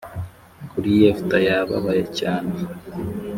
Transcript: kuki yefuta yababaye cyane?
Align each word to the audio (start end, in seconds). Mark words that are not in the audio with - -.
kuki 0.69 0.91
yefuta 1.03 1.35
yababaye 1.47 2.03
cyane? 2.19 2.53